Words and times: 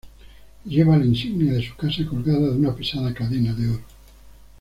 Lleva 0.65 0.97
la 0.97 1.05
insignia 1.05 1.53
de 1.53 1.61
su 1.63 1.75
casa 1.75 2.03
colgada 2.09 2.39
de 2.49 2.55
una 2.55 2.75
pesada 2.75 3.13
cadena 3.13 3.53
de 3.53 3.67
oro. 3.69 3.85